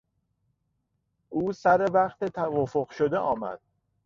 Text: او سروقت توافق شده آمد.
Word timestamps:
او 1.29 1.53
سروقت 1.53 2.23
توافق 2.23 2.89
شده 2.89 3.17
آمد. 3.17 3.59